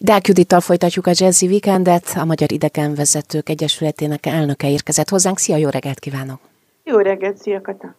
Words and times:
Deák 0.00 0.28
Judittal 0.28 0.60
folytatjuk 0.60 1.06
a 1.06 1.10
Jazzy 1.14 1.46
Weekendet, 1.46 2.12
a 2.16 2.24
Magyar 2.24 2.52
Idegenvezetők 2.52 3.48
Egyesületének 3.48 4.26
elnöke 4.26 4.70
érkezett 4.70 5.08
hozzánk. 5.08 5.38
Szia, 5.38 5.56
jó 5.56 5.68
reggelt 5.68 5.98
kívánok! 5.98 6.40
Jó 6.84 6.98
reggelt, 6.98 7.36
szia 7.36 7.60
Kata! 7.60 7.96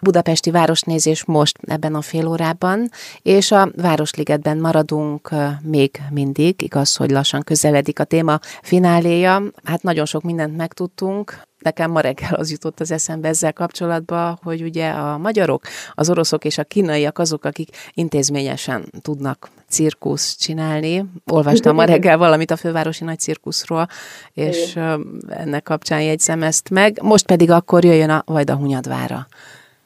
Budapesti 0.00 0.50
városnézés 0.50 1.24
most 1.24 1.58
ebben 1.66 1.94
a 1.94 2.00
fél 2.00 2.26
órában, 2.26 2.90
és 3.22 3.50
a 3.50 3.70
Városligetben 3.76 4.58
maradunk 4.58 5.30
még 5.62 6.00
mindig, 6.10 6.62
igaz, 6.62 6.96
hogy 6.96 7.10
lassan 7.10 7.42
közeledik 7.42 7.98
a 8.00 8.04
téma 8.04 8.38
fináléja. 8.62 9.42
Hát 9.64 9.82
nagyon 9.82 10.06
sok 10.06 10.22
mindent 10.22 10.56
megtudtunk, 10.56 11.46
Nekem 11.58 11.90
ma 11.90 12.00
reggel 12.00 12.34
az 12.34 12.50
jutott 12.50 12.80
az 12.80 12.90
eszembe 12.90 13.28
ezzel 13.28 13.52
kapcsolatban, 13.52 14.38
hogy 14.42 14.62
ugye 14.62 14.90
a 14.90 15.18
magyarok, 15.18 15.62
az 15.94 16.10
oroszok 16.10 16.44
és 16.44 16.58
a 16.58 16.64
kínaiak 16.64 17.18
azok, 17.18 17.44
akik 17.44 17.68
intézményesen 17.94 18.84
tudnak 19.02 19.50
cirkusz 19.68 20.36
csinálni. 20.36 21.04
Olvastam 21.30 21.74
ma 21.74 21.84
reggel 21.84 22.18
valamit 22.18 22.50
a 22.50 22.56
fővárosi 22.56 23.04
nagy 23.04 23.18
cirkuszról, 23.18 23.86
és 24.32 24.70
Igen. 24.70 25.20
ennek 25.28 25.62
kapcsán 25.62 26.02
jegyzem 26.02 26.42
ezt 26.42 26.70
meg. 26.70 27.02
Most 27.02 27.26
pedig 27.26 27.50
akkor 27.50 27.84
jöjjön 27.84 28.10
a 28.10 28.22
Vajdahunyadvára. 28.26 29.26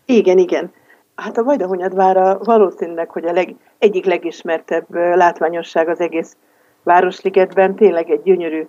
Igen, 0.04 0.38
igen. 0.38 0.72
Hát 1.14 1.38
a 1.38 1.42
Vajdahunyadvára 1.42 2.38
valószínűleg, 2.38 3.10
hogy 3.10 3.24
a 3.24 3.32
leg, 3.32 3.54
egyik 3.78 4.04
legismertebb 4.04 4.94
látványosság 4.94 5.88
az 5.88 6.00
egész 6.00 6.36
Városligetben, 6.82 7.74
tényleg 7.74 8.10
egy 8.10 8.22
gyönyörű 8.22 8.66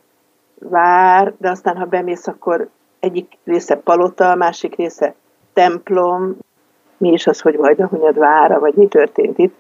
vár, 0.59 1.33
de 1.37 1.49
aztán, 1.49 1.77
ha 1.77 1.85
bemész, 1.85 2.27
akkor 2.27 2.69
egyik 2.99 3.37
része 3.43 3.75
palota, 3.75 4.31
a 4.31 4.35
másik 4.35 4.75
része 4.75 5.15
templom, 5.53 6.37
mi 6.97 7.11
is 7.11 7.27
az, 7.27 7.41
hogy 7.41 7.57
Vajdahunyad 7.57 8.17
vára, 8.17 8.59
vagy 8.59 8.73
mi 8.73 8.87
történt 8.87 9.37
itt. 9.37 9.55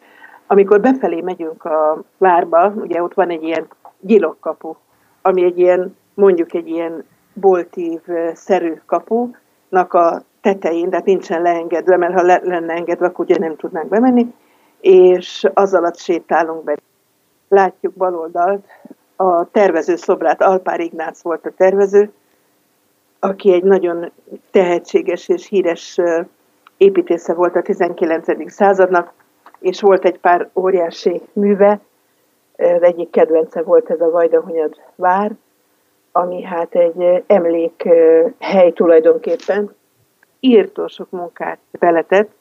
Amikor 0.47 0.81
befelé 0.81 1.21
megyünk 1.21 1.65
a 1.65 2.03
várba, 2.17 2.73
ugye 2.75 3.03
ott 3.03 3.13
van 3.13 3.29
egy 3.29 3.43
ilyen 3.43 3.67
gyilokkapu, 3.99 4.75
ami 5.21 5.43
egy 5.43 5.59
ilyen, 5.59 5.95
mondjuk 6.13 6.53
egy 6.53 6.67
ilyen 6.67 7.03
boltív-szerű 7.33 8.81
kapunak 8.85 9.93
a 9.93 10.21
tetején, 10.41 10.89
tehát 10.89 11.05
nincsen 11.05 11.41
leengedve, 11.41 11.97
mert 11.97 12.13
ha 12.13 12.21
le, 12.21 12.41
lenne 12.43 12.73
engedve, 12.73 13.05
akkor 13.05 13.25
ugye 13.25 13.37
nem 13.37 13.55
tudnánk 13.55 13.87
bemenni, 13.89 14.33
és 14.79 15.47
az 15.53 15.73
alatt 15.73 15.97
sétálunk 15.97 16.63
be. 16.63 16.77
Látjuk 17.47 17.93
baloldalt 17.93 18.65
a 19.15 19.49
tervező 19.51 19.95
szobrát, 19.95 20.41
Alpár 20.41 20.79
Ignác 20.79 21.21
volt 21.21 21.45
a 21.45 21.51
tervező, 21.57 22.11
aki 23.19 23.53
egy 23.53 23.63
nagyon 23.63 24.11
tehetséges 24.51 25.29
és 25.29 25.47
híres 25.47 25.99
építésze 26.77 27.33
volt 27.33 27.55
a 27.55 27.61
19. 27.61 28.51
századnak, 28.51 29.13
és 29.63 29.81
volt 29.81 30.05
egy 30.05 30.19
pár 30.19 30.49
óriási 30.55 31.21
műve, 31.33 31.79
az 32.57 32.81
egyik 32.81 33.09
kedvence 33.09 33.61
volt 33.61 33.89
ez 33.89 34.01
a 34.01 34.09
Vajdahunyad 34.09 34.75
vár, 34.95 35.31
ami 36.11 36.41
hát 36.41 36.75
egy 36.75 37.23
emlékhely 37.27 38.71
tulajdonképpen, 38.73 39.75
írtó 40.39 40.87
sok 40.87 41.09
munkát 41.09 41.59
beletett. 41.71 42.31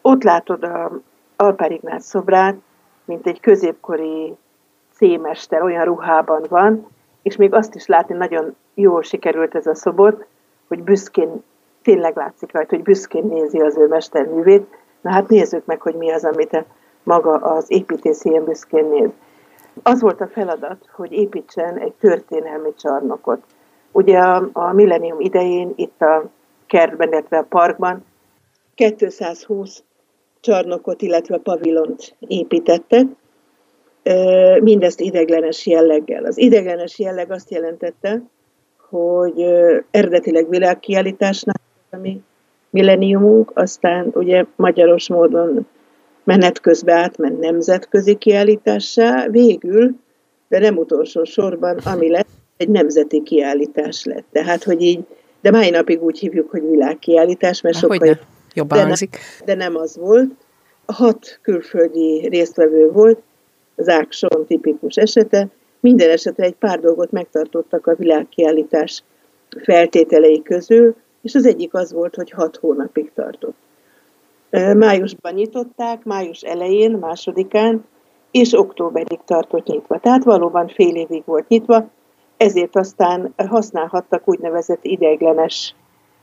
Ott 0.00 0.22
látod 0.22 0.64
a 0.64 0.90
Alpár 1.36 1.70
Ignác 1.70 2.04
szobrát, 2.04 2.56
mint 3.04 3.26
egy 3.26 3.40
középkori 3.40 4.36
szémester, 4.94 5.62
olyan 5.62 5.84
ruhában 5.84 6.46
van, 6.48 6.86
és 7.22 7.36
még 7.36 7.54
azt 7.54 7.74
is 7.74 7.86
látni, 7.86 8.14
nagyon 8.14 8.56
jól 8.74 9.02
sikerült 9.02 9.54
ez 9.54 9.66
a 9.66 9.74
szobor, 9.74 10.26
hogy 10.68 10.82
büszkén, 10.82 11.42
tényleg 11.82 12.16
látszik 12.16 12.52
rajta, 12.52 12.74
hogy 12.74 12.84
büszkén 12.84 13.24
nézi 13.24 13.60
az 13.60 13.76
ő 13.76 13.86
mesterművét. 13.86 14.78
Na 15.00 15.10
hát 15.10 15.28
nézzük 15.28 15.64
meg, 15.64 15.80
hogy 15.80 15.94
mi 15.94 16.10
az, 16.10 16.24
amit 16.24 16.64
maga 17.02 17.34
az 17.34 17.64
építész 17.68 18.24
ilyen 18.24 18.44
büszkén 18.44 18.84
néz. 18.84 19.10
Az 19.82 20.00
volt 20.00 20.20
a 20.20 20.28
feladat, 20.28 20.88
hogy 20.92 21.12
építsen 21.12 21.78
egy 21.78 21.92
történelmi 21.92 22.74
csarnokot. 22.74 23.42
Ugye 23.92 24.18
a, 24.18 24.48
a 24.52 24.72
millennium 24.72 25.20
idején 25.20 25.72
itt 25.76 26.00
a 26.00 26.30
kertben, 26.66 27.08
illetve 27.08 27.38
a 27.38 27.46
parkban 27.48 28.04
220 28.74 29.82
csarnokot, 30.40 31.02
illetve 31.02 31.38
pavilont 31.38 32.16
építettek, 32.18 33.06
mindezt 34.60 35.00
ideglenes 35.00 35.66
jelleggel. 35.66 36.24
Az 36.24 36.38
ideglenes 36.38 36.98
jelleg 36.98 37.30
azt 37.30 37.50
jelentette, 37.50 38.22
hogy 38.88 39.42
eredetileg 39.90 40.48
világkiállításnál, 40.48 41.60
ami 41.90 42.22
milleniumunk, 42.70 43.50
aztán 43.54 44.10
ugye 44.14 44.44
magyaros 44.56 45.08
módon 45.08 45.66
menet 46.24 46.60
közben 46.60 46.96
átment 46.96 47.40
nemzetközi 47.40 48.14
kiállítássá, 48.14 49.28
végül, 49.28 49.94
de 50.48 50.58
nem 50.58 50.76
utolsó 50.76 51.24
sorban, 51.24 51.78
ami 51.84 52.10
lett, 52.10 52.28
egy 52.56 52.68
nemzeti 52.68 53.22
kiállítás 53.22 54.04
lett. 54.04 54.24
Tehát, 54.32 54.64
hogy 54.64 54.82
így, 54.82 55.04
de 55.40 55.50
mai 55.50 55.70
napig 55.70 56.02
úgy 56.02 56.18
hívjuk, 56.18 56.50
hogy 56.50 56.70
világkiállítás, 56.70 57.60
mert 57.60 57.76
sokkal 57.76 58.06
jobb, 58.06 58.18
jobban 58.54 58.78
de, 58.78 58.84
nem, 58.84 58.94
de 59.44 59.54
nem 59.54 59.76
az 59.76 59.96
volt. 59.96 60.30
Hat 60.86 61.38
külföldi 61.42 62.28
résztvevő 62.28 62.90
volt, 62.90 63.18
az 63.76 63.88
Ákson 63.88 64.46
tipikus 64.46 64.96
esete, 64.96 65.48
minden 65.80 66.10
esetre 66.10 66.44
egy 66.44 66.54
pár 66.54 66.80
dolgot 66.80 67.10
megtartottak 67.10 67.86
a 67.86 67.94
világkiállítás 67.94 69.02
feltételei 69.62 70.42
közül, 70.42 70.94
és 71.22 71.34
az 71.34 71.46
egyik 71.46 71.74
az 71.74 71.92
volt, 71.92 72.14
hogy 72.14 72.30
hat 72.30 72.56
hónapig 72.56 73.12
tartott. 73.14 73.56
Májusban 74.76 75.32
nyitották, 75.32 76.04
május 76.04 76.40
elején, 76.40 76.90
másodikán, 76.90 77.84
és 78.30 78.58
októberig 78.58 79.20
tartott 79.24 79.66
nyitva. 79.66 79.98
Tehát 79.98 80.24
valóban 80.24 80.68
fél 80.68 80.94
évig 80.94 81.22
volt 81.24 81.48
nyitva, 81.48 81.88
ezért 82.36 82.76
aztán 82.76 83.34
használhattak 83.36 84.28
úgynevezett 84.28 84.84
ideiglenes 84.84 85.74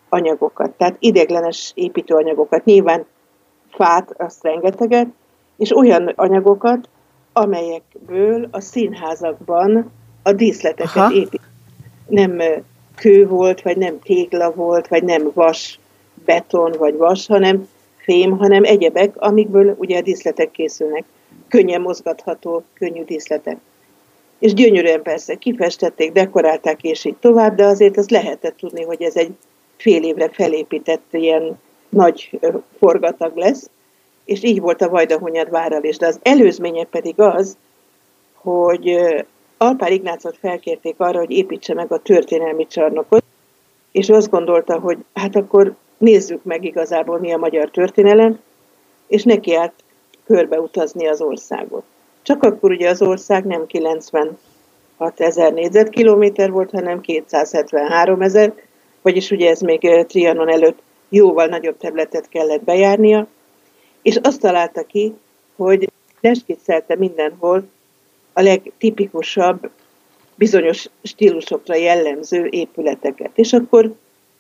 anyagokat, 0.10 0.72
tehát 0.72 0.96
ideiglenes 1.00 1.72
építőanyagokat. 1.76 2.66
Nyilván 2.66 3.06
fát, 3.70 4.14
azt 4.18 4.44
rengeteget, 4.44 5.08
és 5.58 5.76
olyan 5.76 6.08
anyagokat, 6.16 6.90
amelyekből 7.34 8.48
a 8.52 8.62
színházakban 8.62 9.92
a 10.24 10.32
díszleteket 10.32 11.12
épít. 11.12 11.42
Nem 12.08 12.42
kő 13.02 13.28
volt, 13.28 13.62
vagy 13.62 13.78
nem 13.78 14.00
tégla 14.00 14.52
volt, 14.52 14.88
vagy 14.88 15.04
nem 15.04 15.32
vas, 15.34 15.80
beton 16.26 16.72
vagy 16.78 16.96
vas, 16.96 17.28
hanem 17.28 17.68
fém, 17.98 18.38
hanem 18.38 18.64
egyebek, 18.64 19.16
amikből 19.18 19.76
ugye 19.78 19.98
a 19.98 20.02
díszletek 20.02 20.52
készülnek. 20.52 21.04
Könnyen 21.48 21.82
mozgatható, 21.82 22.64
könnyű 22.74 23.04
díszletek. 23.04 23.58
És 24.40 24.54
gyönyörűen 24.54 25.02
persze 25.02 25.36
kifestették, 25.36 26.12
dekorálták, 26.12 26.84
és 26.84 27.06
így 27.06 27.16
tovább, 27.16 27.56
de 27.56 27.66
azért 27.66 27.98
az 27.98 28.10
lehetett 28.10 28.58
tudni, 28.58 28.84
hogy 28.84 29.02
ez 29.02 29.16
egy 29.16 29.32
fél 29.78 30.04
évre 30.04 30.30
felépített 30.30 31.06
ilyen 31.12 31.60
nagy 31.90 32.40
forgatag 32.78 33.36
lesz, 33.36 33.70
és 34.26 34.44
így 34.44 34.60
volt 34.60 34.82
a 34.82 34.90
Vajdahunyad 34.90 35.50
várral 35.50 35.84
is. 35.84 35.98
De 35.98 36.08
az 36.08 36.20
előzménye 36.22 36.84
pedig 36.84 37.20
az, 37.20 37.58
hogy 38.34 38.98
Alpár 39.58 39.92
Ignácot 39.92 40.38
felkérték 40.38 40.96
arra, 40.98 41.20
hogy 41.20 41.32
építse 41.32 41.74
meg 41.74 41.92
a 41.92 42.00
történelmi 42.00 42.68
csarnokot, 42.68 43.24
és 43.92 44.10
azt 44.10 44.30
gondolta, 44.30 44.80
hogy 44.80 44.98
hát 45.14 45.36
akkor 45.36 45.76
nézzük 45.98 46.44
meg 46.44 46.64
igazából 46.64 47.20
mi 47.20 47.34
a 47.34 47.38
magyar 47.38 47.70
történelem, 47.70 48.40
és 49.08 49.24
neki 49.24 49.56
állt 49.56 49.74
körbeutazni 50.26 51.08
az 51.08 51.22
országot. 51.22 51.84
Csak 52.22 52.44
akkor 52.44 52.72
ugye 52.72 52.90
az 52.90 53.02
ország 53.02 53.46
nem 53.46 53.66
96 53.66 54.38
ezer 55.16 55.54
négyzetkilométer 55.54 56.52
volt, 56.52 56.72
hanem 56.72 57.02
273 57.02 58.22
ezer, 58.22 58.54
vagyis 59.02 59.32
ugye 59.32 59.50
ez 59.50 59.62
még 59.62 60.06
Trianon 60.08 60.50
előtt 60.50 60.82
jóval 61.10 61.46
nagyobb 61.46 61.78
területet 61.78 62.30
kellett 62.30 62.64
bejárnia, 62.64 63.28
és 64.02 64.20
azt 64.22 64.42
találta 64.42 64.84
ki, 64.84 65.14
hogy 65.56 65.92
leskiccelte 66.22 66.96
mindenhol 66.96 67.64
a 68.38 68.42
legtipikusabb, 68.42 69.70
bizonyos 70.36 70.86
stílusokra 71.04 71.76
jellemző 71.76 72.48
épületeket. 72.50 73.32
És 73.36 73.54
akkor 73.54 73.94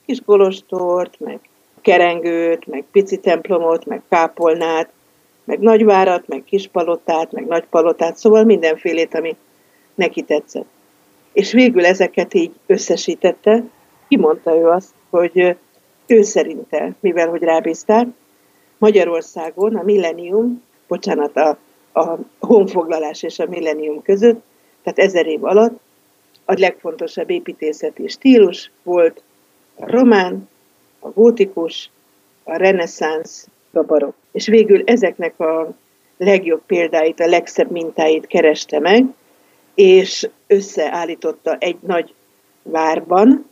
kis 0.05 0.19
kolostort, 0.25 1.19
meg 1.19 1.39
kerengőt, 1.81 2.67
meg 2.67 2.83
pici 2.91 3.17
templomot, 3.17 3.85
meg 3.85 4.01
kápolnát, 4.09 4.89
meg 5.43 5.59
nagyvárat, 5.59 6.27
meg 6.27 6.43
kispalotát, 6.43 7.31
meg 7.31 7.45
nagypalotát, 7.45 8.17
szóval 8.17 8.43
mindenfélét, 8.43 9.15
ami 9.15 9.35
neki 9.95 10.21
tetszett. 10.21 10.67
És 11.33 11.51
végül 11.51 11.85
ezeket 11.85 12.33
így 12.33 12.51
összesítette, 12.65 13.63
kimondta 14.07 14.55
ő 14.55 14.67
azt, 14.67 14.93
hogy 15.09 15.55
ő 16.07 16.21
szerinte, 16.21 16.95
mivel 16.99 17.29
hogy 17.29 17.41
rábízták, 17.41 18.07
Magyarországon 18.77 19.75
a 19.75 19.83
millennium, 19.83 20.63
bocsánat, 20.87 21.35
a, 21.37 21.57
a 21.97 22.19
honfoglalás 22.39 23.23
és 23.23 23.39
a 23.39 23.47
millennium 23.47 24.01
között, 24.01 24.43
tehát 24.83 24.99
ezer 24.99 25.25
év 25.25 25.43
alatt 25.43 25.79
a 26.45 26.53
legfontosabb 26.57 27.29
építészeti 27.29 28.07
stílus 28.07 28.71
volt 28.83 29.23
a 29.75 29.91
román, 29.91 30.49
a 30.99 31.09
gótikus, 31.09 31.89
a 32.43 32.55
reneszánsz, 32.55 33.47
a 33.71 33.81
barok. 33.83 34.15
És 34.31 34.47
végül 34.47 34.83
ezeknek 34.85 35.39
a 35.39 35.73
legjobb 36.17 36.61
példáit, 36.65 37.19
a 37.19 37.27
legszebb 37.27 37.71
mintáit 37.71 38.27
kereste 38.27 38.79
meg, 38.79 39.05
és 39.75 40.29
összeállította 40.47 41.55
egy 41.59 41.77
nagy 41.79 42.13
várban, 42.63 43.49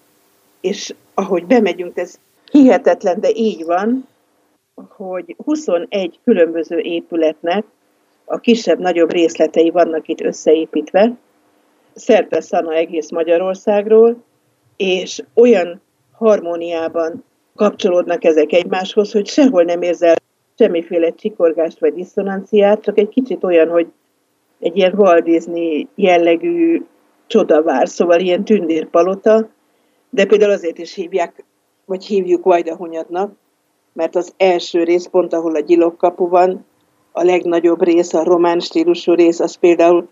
és 0.62 0.94
ahogy 1.14 1.46
bemegyünk, 1.46 1.98
ez 1.98 2.20
hihetetlen, 2.52 3.20
de 3.20 3.30
így 3.34 3.66
van, 3.66 4.08
hogy 4.88 5.36
21 5.46 6.20
különböző 6.24 6.78
épületnek 6.80 7.66
a 8.26 8.40
kisebb-nagyobb 8.40 9.12
részletei 9.12 9.70
vannak 9.70 10.08
itt 10.08 10.22
összeépítve, 10.22 11.18
szerte 11.94 12.42
szana 12.42 12.74
egész 12.74 13.10
Magyarországról, 13.10 14.24
és 14.78 15.24
olyan 15.34 15.82
harmóniában 16.12 17.24
kapcsolódnak 17.56 18.24
ezek 18.24 18.52
egymáshoz, 18.52 19.12
hogy 19.12 19.28
sehol 19.28 19.64
nem 19.64 19.82
érzel 19.82 20.16
semmiféle 20.58 21.10
csikorgást 21.10 21.80
vagy 21.80 21.94
diszonanciát, 21.94 22.82
csak 22.82 22.98
egy 22.98 23.10
kicsit 23.10 23.44
olyan, 23.44 23.70
hogy 23.70 23.88
egy 24.60 24.78
ilyen 24.78 24.94
Walt 24.94 25.24
Disney 25.24 25.88
jellegű 25.96 26.82
csodavár, 27.28 27.88
szóval 27.88 28.20
ilyen 28.20 28.46
tündérpalota, 28.46 29.50
de 30.10 30.26
például 30.26 30.52
azért 30.52 30.78
is 30.78 30.94
hívják, 30.94 31.44
vagy 31.86 32.06
hívjuk 32.06 32.44
Vajdahunyadnak, 32.44 33.34
mert 33.94 34.16
az 34.16 34.34
első 34.38 34.84
rész, 34.84 35.08
pont 35.08 35.34
ahol 35.34 35.56
a 35.56 35.60
gyilokkapu 35.60 36.28
van, 36.28 36.66
a 37.18 37.24
legnagyobb 37.24 37.84
rész, 37.84 38.14
a 38.14 38.24
román 38.24 38.60
stílusú 38.60 39.14
rész, 39.14 39.40
az 39.40 39.56
például 39.56 40.08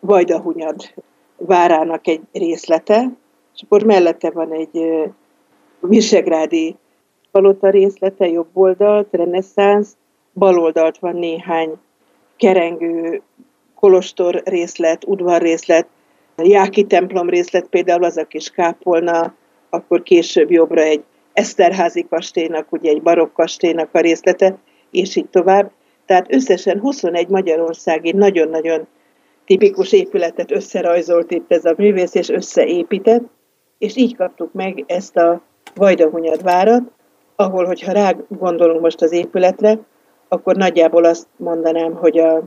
Vajdahunyad 0.00 0.94
várának 1.36 2.06
egy 2.06 2.20
részlete, 2.32 3.10
és 3.54 3.62
akkor 3.62 3.82
mellette 3.82 4.30
van 4.30 4.52
egy 4.52 5.02
visegrádi 5.80 6.76
palota 7.30 7.70
részlete, 7.70 8.28
jobb 8.28 8.48
oldalt, 8.52 9.08
reneszánsz, 9.10 9.96
bal 10.34 10.58
oldalt 10.58 10.98
van 10.98 11.16
néhány 11.16 11.72
kerengő 12.36 13.22
kolostor 13.74 14.42
részlet, 14.44 15.04
udvar 15.06 15.42
részlet, 15.42 15.86
Jáki 16.42 16.84
templom 16.84 17.28
részlet, 17.28 17.66
például 17.66 18.04
az 18.04 18.16
a 18.16 18.24
kis 18.24 18.50
kápolna, 18.50 19.34
akkor 19.70 20.02
később 20.02 20.50
jobbra 20.50 20.80
egy 20.80 21.02
Eszterházi 21.32 22.06
kastélynak, 22.10 22.72
ugye 22.72 22.90
egy 22.90 23.02
barokk 23.02 23.32
kastélynak 23.32 23.88
a 23.92 24.00
részlete, 24.00 24.58
és 24.90 25.16
így 25.16 25.28
tovább. 25.28 25.70
Tehát 26.08 26.34
összesen 26.34 26.80
21 26.80 27.28
magyarországi 27.28 28.12
nagyon-nagyon 28.12 28.86
tipikus 29.44 29.92
épületet 29.92 30.50
összerajzolt 30.50 31.30
itt 31.30 31.52
ez 31.52 31.64
a 31.64 31.74
művész, 31.76 32.14
és 32.14 32.28
összeépített, 32.28 33.22
és 33.78 33.96
így 33.96 34.16
kaptuk 34.16 34.52
meg 34.52 34.84
ezt 34.86 35.16
a 35.16 35.40
Vajdahunyad 35.74 36.42
várat, 36.42 36.82
ahol, 37.36 37.64
hogyha 37.64 37.92
rá 37.92 38.14
gondolunk 38.28 38.80
most 38.80 39.02
az 39.02 39.12
épületre, 39.12 39.78
akkor 40.28 40.56
nagyjából 40.56 41.04
azt 41.04 41.26
mondanám, 41.36 41.94
hogy 41.94 42.18
a, 42.18 42.42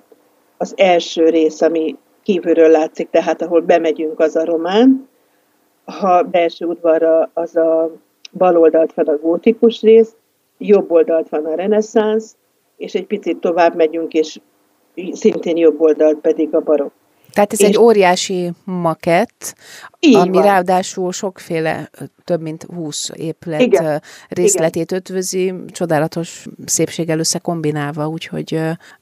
az 0.58 0.74
első 0.78 1.30
rész, 1.30 1.62
ami 1.62 1.98
kívülről 2.24 2.70
látszik, 2.70 3.10
tehát 3.10 3.42
ahol 3.42 3.62
bemegyünk, 3.62 4.20
az 4.20 4.36
a 4.36 4.46
román, 4.46 5.10
ha 5.86 6.22
belső 6.22 6.66
udvarra 6.66 7.30
az 7.34 7.56
a 7.56 7.92
bal 8.32 8.58
oldalt 8.58 8.94
van 8.94 9.08
a 9.08 9.18
gótikus 9.18 9.82
rész, 9.82 10.16
jobb 10.58 10.92
oldalt 10.92 11.30
van 11.30 11.46
a 11.46 11.56
reneszánsz, 11.56 12.36
és 12.82 12.94
egy 12.94 13.06
picit 13.06 13.38
tovább 13.38 13.76
megyünk, 13.76 14.14
és 14.14 14.40
szintén 15.12 15.58
jobb 15.58 15.82
oldalt 15.82 16.18
pedig 16.18 16.56
a 16.56 16.60
barokk. 16.62 16.94
Tehát 17.34 17.54
ez 17.54 17.62
és 17.62 17.68
egy 17.68 17.78
óriási 17.78 18.52
makett, 18.64 19.56
ami 20.00 20.32
van. 20.32 20.44
ráadásul 20.44 21.12
sokféle, 21.12 21.90
több 22.24 22.42
mint 22.42 22.64
20 22.64 23.10
épület 23.16 23.62
Igen. 23.62 24.02
részletét 24.30 24.92
Igen. 24.92 24.98
ötvözi, 25.00 25.54
csodálatos 25.68 26.46
szépséggel 26.66 27.20
összekombinálva, 27.20 28.08
úgyhogy 28.08 28.60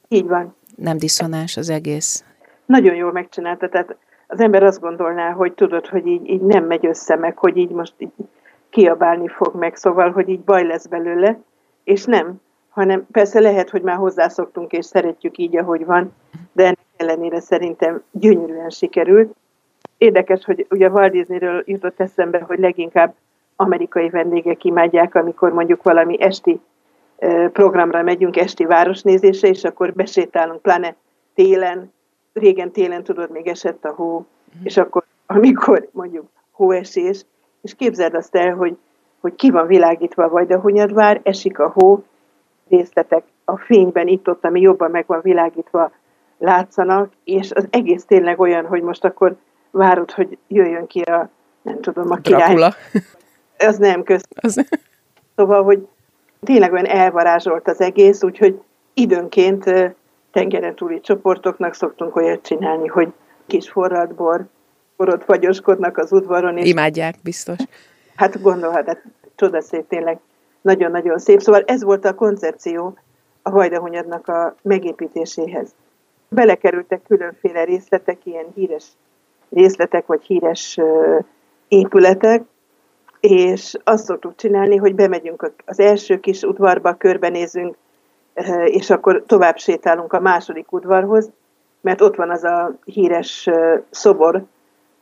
így 0.07 0.27
van. 0.27 0.55
nem 0.75 0.97
diszonás 0.97 1.57
az 1.57 1.69
egész. 1.69 2.23
Nagyon 2.65 2.95
jól 2.95 3.11
megcsinálta, 3.11 3.69
tehát 3.69 3.95
az 4.27 4.39
ember 4.39 4.63
azt 4.63 4.79
gondolná, 4.79 5.31
hogy 5.31 5.53
tudod, 5.53 5.87
hogy 5.87 6.07
így, 6.07 6.29
így 6.29 6.41
nem 6.41 6.65
megy 6.65 6.85
össze 6.85 7.15
meg, 7.15 7.37
hogy 7.37 7.57
így 7.57 7.69
most 7.69 7.93
így 7.97 8.11
kiabálni 8.69 9.27
fog 9.27 9.55
meg, 9.55 9.75
szóval, 9.75 10.11
hogy 10.11 10.29
így 10.29 10.39
baj 10.39 10.65
lesz 10.65 10.87
belőle, 10.87 11.39
és 11.83 12.05
nem, 12.05 12.41
hanem 12.69 13.07
persze 13.11 13.39
lehet, 13.39 13.69
hogy 13.69 13.81
már 13.81 13.95
hozzászoktunk, 13.95 14.71
és 14.71 14.85
szeretjük 14.85 15.37
így, 15.37 15.57
ahogy 15.57 15.85
van, 15.85 16.13
de 16.51 16.63
ennek 16.63 16.77
ellenére 16.97 17.39
szerintem 17.39 18.03
gyönyörűen 18.11 18.69
sikerült. 18.69 19.35
Érdekes, 19.97 20.45
hogy 20.45 20.67
ugye 20.69 20.89
Walt 20.89 21.11
Disneyről 21.11 21.63
jutott 21.65 21.99
eszembe, 21.99 22.39
hogy 22.39 22.59
leginkább 22.59 23.13
amerikai 23.55 24.09
vendégek 24.09 24.63
imádják, 24.63 25.15
amikor 25.15 25.53
mondjuk 25.53 25.83
valami 25.83 26.21
esti 26.21 26.59
programra 27.51 28.03
megyünk, 28.03 28.37
esti 28.37 28.65
városnézésre, 28.65 29.47
és 29.47 29.63
akkor 29.63 29.93
besétálunk, 29.93 30.61
pláne 30.61 30.95
télen, 31.35 31.93
régen 32.33 32.71
télen 32.71 33.03
tudod, 33.03 33.31
még 33.31 33.47
esett 33.47 33.85
a 33.85 33.93
hó, 33.93 34.17
mm. 34.17 34.61
és 34.63 34.77
akkor 34.77 35.03
amikor 35.25 35.89
mondjuk 35.91 36.25
hóesés, 36.51 37.25
és 37.61 37.75
képzeld 37.75 38.13
azt 38.13 38.35
el, 38.35 38.55
hogy, 38.55 38.77
hogy 39.19 39.35
ki 39.35 39.51
van 39.51 39.67
világítva 39.67 40.23
a 40.23 40.29
Vajdahunyadvár, 40.29 41.19
esik 41.23 41.59
a 41.59 41.71
hó, 41.75 42.03
részletek 42.69 43.23
a 43.45 43.57
fényben 43.57 44.07
itt-ott, 44.07 44.45
ami 44.45 44.61
jobban 44.61 44.91
meg 44.91 45.03
van 45.07 45.19
világítva, 45.21 45.91
látszanak, 46.37 47.11
és 47.23 47.51
az 47.51 47.67
egész 47.69 48.05
tényleg 48.05 48.39
olyan, 48.39 48.65
hogy 48.65 48.81
most 48.81 49.05
akkor 49.05 49.35
várod, 49.71 50.11
hogy 50.11 50.37
jöjjön 50.47 50.87
ki 50.87 51.01
a, 51.01 51.29
nem 51.61 51.81
tudom, 51.81 52.11
a 52.11 52.15
király. 52.15 52.41
Dracula. 52.41 52.73
Az 53.57 53.77
nem 53.77 54.03
köz. 54.03 54.21
Az... 54.41 54.65
Szóval, 55.35 55.63
hogy 55.63 55.87
tényleg 56.43 56.71
olyan 56.71 56.85
elvarázsolt 56.85 57.67
az 57.67 57.81
egész, 57.81 58.23
úgyhogy 58.23 58.61
időnként 58.93 59.63
tengeren 60.31 60.75
túli 60.75 60.99
csoportoknak 61.01 61.73
szoktunk 61.73 62.15
olyat 62.15 62.41
csinálni, 62.41 62.87
hogy 62.87 63.13
kis 63.47 63.69
forralt 63.69 64.15
bor, 64.15 64.45
borot 64.97 65.23
fagyoskodnak 65.23 65.97
az 65.97 66.11
udvaron. 66.11 66.57
És 66.57 66.69
Imádják, 66.69 67.15
biztos. 67.23 67.57
Hát 68.15 68.41
gondolhat, 68.41 68.85
hát 68.85 69.03
csodaszép 69.35 69.87
tényleg. 69.87 70.19
Nagyon-nagyon 70.61 71.19
szép. 71.19 71.41
Szóval 71.41 71.63
ez 71.65 71.83
volt 71.83 72.05
a 72.05 72.15
koncepció 72.15 72.97
a 73.41 73.51
Vajdahunyadnak 73.51 74.27
a 74.27 74.55
megépítéséhez. 74.61 75.75
Belekerültek 76.29 77.01
különféle 77.07 77.63
részletek, 77.63 78.25
ilyen 78.25 78.45
híres 78.55 78.85
részletek, 79.49 80.05
vagy 80.05 80.23
híres 80.23 80.77
épületek, 81.67 82.43
és 83.19 83.77
azt 83.83 84.05
szoktuk 84.05 84.35
csinálni, 84.35 84.75
hogy 84.75 84.95
bemegyünk 84.95 85.51
az 85.65 85.79
első 85.79 86.19
kis 86.19 86.41
udvarba, 86.43 86.93
körbenézünk, 86.93 87.75
és 88.65 88.89
akkor 88.89 89.23
tovább 89.25 89.57
sétálunk 89.57 90.13
a 90.13 90.19
második 90.19 90.71
udvarhoz, 90.71 91.31
mert 91.81 92.01
ott 92.01 92.15
van 92.15 92.29
az 92.29 92.43
a 92.43 92.75
híres 92.83 93.49
szobor, 93.89 94.43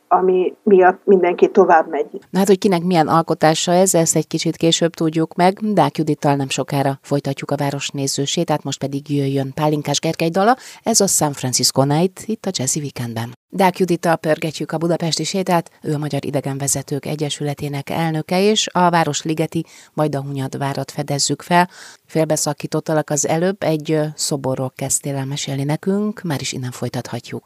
ami 0.08 0.54
miatt 0.62 1.00
mindenki 1.04 1.50
tovább 1.50 1.88
megy. 1.88 2.06
Na 2.30 2.38
hát, 2.38 2.46
hogy 2.46 2.58
kinek 2.58 2.82
milyen 2.82 3.08
alkotása 3.08 3.72
ez, 3.72 3.94
ezt 3.94 4.16
egy 4.16 4.26
kicsit 4.26 4.56
később 4.56 4.94
tudjuk 4.94 5.34
meg. 5.34 5.58
Dák 5.72 5.98
Judittal 5.98 6.34
nem 6.34 6.48
sokára 6.48 6.98
folytatjuk 7.02 7.50
a 7.50 7.56
városnéző 7.56 8.24
sétát, 8.24 8.62
most 8.62 8.78
pedig 8.78 9.10
jöjjön 9.10 9.52
Pálinkás 9.54 10.00
Gergely 10.00 10.28
dala, 10.28 10.56
ez 10.82 11.00
a 11.00 11.06
San 11.06 11.32
Francisco 11.32 11.84
Night, 11.84 12.22
itt 12.26 12.46
a 12.46 12.50
Jazzy 12.52 12.80
Weekendben. 12.80 13.36
Dák 13.50 13.78
Judittal 13.78 14.16
pörgetjük 14.16 14.72
a 14.72 14.78
budapesti 14.78 15.24
sétát, 15.24 15.70
ő 15.82 15.94
a 15.94 15.98
Magyar 15.98 16.24
Idegenvezetők 16.24 17.06
Egyesületének 17.06 17.90
elnöke, 17.90 18.42
és 18.42 18.68
a 18.72 18.90
Városligeti 18.90 19.64
Vajdahunyad 19.94 20.58
várat 20.58 20.90
fedezzük 20.90 21.42
fel. 21.42 21.68
Félbeszakítottalak 22.06 23.10
az 23.10 23.26
előbb, 23.26 23.62
egy 23.62 24.00
szoborról 24.14 24.72
kezdtél 24.76 25.16
el 25.16 25.24
mesélni 25.24 25.64
nekünk, 25.64 26.22
már 26.22 26.40
is 26.40 26.52
innen 26.52 26.70
folytathatjuk. 26.70 27.44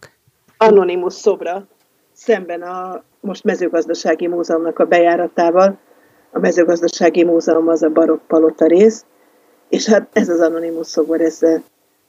Anonimus 0.56 1.14
szobra 1.14 1.66
szemben 2.22 2.62
a 2.62 3.02
most 3.20 3.44
mezőgazdasági 3.44 4.26
múzeumnak 4.26 4.78
a 4.78 4.84
bejáratával. 4.84 5.78
A 6.30 6.38
mezőgazdasági 6.38 7.24
múzeum 7.24 7.68
az 7.68 7.82
a 7.82 7.88
barokk 7.88 8.26
palota 8.26 8.66
rész, 8.66 9.04
és 9.68 9.88
hát 9.88 10.08
ez 10.12 10.28
az 10.28 10.40
anonimus 10.40 10.86
szobor, 10.86 11.20
ez 11.20 11.38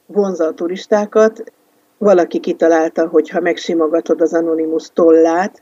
vonza 0.05 0.45
a 0.45 0.53
turistákat. 0.53 1.43
Valaki 1.97 2.39
kitalálta, 2.39 3.07
hogy 3.07 3.29
ha 3.29 3.39
megsimogatod 3.39 4.21
az 4.21 4.33
anonimus 4.33 4.89
tollát, 4.93 5.61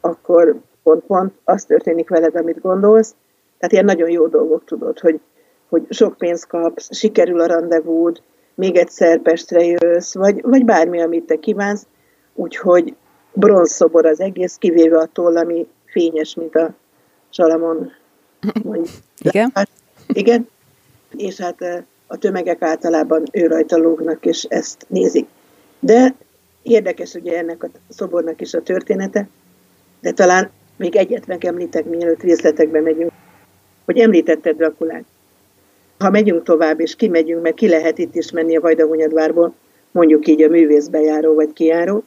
akkor 0.00 0.56
pont-pont 0.82 1.32
az 1.44 1.64
történik 1.64 2.08
veled, 2.08 2.36
amit 2.36 2.60
gondolsz. 2.60 3.14
Tehát 3.58 3.72
ilyen 3.72 3.84
nagyon 3.84 4.10
jó 4.10 4.26
dolgok 4.26 4.64
tudod, 4.64 4.98
hogy, 4.98 5.20
hogy 5.68 5.86
sok 5.90 6.16
pénzt 6.16 6.46
kapsz, 6.46 6.96
sikerül 6.96 7.40
a 7.40 7.46
rendezvúd, 7.46 8.22
még 8.54 8.76
egyszer 8.76 9.18
Pestre 9.18 9.64
jössz, 9.64 10.14
vagy, 10.14 10.42
vagy 10.42 10.64
bármi, 10.64 11.00
amit 11.00 11.24
te 11.24 11.36
kívánsz. 11.36 11.86
Úgyhogy 12.34 12.94
bronzszobor 13.32 14.06
az 14.06 14.20
egész, 14.20 14.54
kivéve 14.54 14.98
a 14.98 15.08
toll, 15.12 15.36
ami 15.36 15.66
fényes, 15.86 16.34
mint 16.34 16.54
a 16.56 16.74
Salamon. 17.30 17.92
Igen? 19.18 19.50
Hát, 19.54 19.68
igen. 20.06 20.48
És 21.16 21.40
hát 21.40 21.62
eh, 21.62 21.82
a 22.06 22.16
tömegek 22.16 22.62
általában 22.62 23.24
ő 23.32 23.46
rajta 23.46 23.76
lógnak, 23.76 24.26
és 24.26 24.44
ezt 24.44 24.86
nézik. 24.88 25.26
De 25.80 26.14
érdekes 26.62 27.14
ugye 27.14 27.38
ennek 27.38 27.62
a 27.62 27.68
szobornak 27.88 28.40
is 28.40 28.54
a 28.54 28.62
története, 28.62 29.28
de 30.00 30.10
talán 30.10 30.50
még 30.76 30.96
egyet 30.96 31.26
megemlítek, 31.26 31.84
mielőtt 31.84 32.22
részletekbe 32.22 32.80
megyünk, 32.80 33.12
hogy 33.84 33.98
említetted 33.98 34.56
Drakulát. 34.56 35.04
Ha 35.98 36.10
megyünk 36.10 36.42
tovább, 36.42 36.80
és 36.80 36.96
kimegyünk, 36.96 37.42
mert 37.42 37.54
ki 37.54 37.68
lehet 37.68 37.98
itt 37.98 38.14
is 38.14 38.30
menni 38.30 38.56
a 38.56 38.60
Vajdahunyadvárból, 38.60 39.54
mondjuk 39.90 40.26
így 40.26 40.42
a 40.42 40.48
művészbejáró 40.48 41.34
vagy 41.34 41.52
kijáró, 41.52 42.04